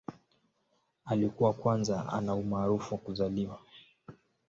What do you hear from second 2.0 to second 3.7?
ana umaarufu wa kuzaliwa.